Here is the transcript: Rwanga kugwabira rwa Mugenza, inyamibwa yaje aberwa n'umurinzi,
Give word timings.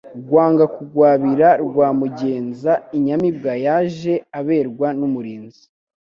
Rwanga 0.25 0.63
kugwabira 0.75 1.47
rwa 1.67 1.87
Mugenza, 1.99 2.71
inyamibwa 2.97 3.51
yaje 3.65 4.13
aberwa 4.39 4.87
n'umurinzi, 4.99 5.63